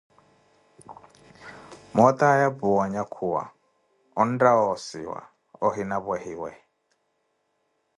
mootaya 1.95 2.47
puwa 2.59 2.77
onyakhuwa, 2.85 3.43
ontta 4.21 4.51
woosiwa 4.59 5.19
ohina 5.65 5.97
pwehiwe. 6.05 6.51